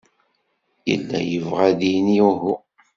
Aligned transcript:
Yella 0.89 1.19
yebɣa 1.31 1.61
ad 1.69 1.75
d-yini 1.79 2.17
uhu. 2.29 2.55